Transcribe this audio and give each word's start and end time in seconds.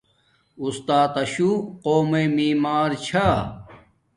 استاتشو 0.63 1.49
قومیے 1.83 2.23
معمار 2.35 2.91
چھا 3.05 3.27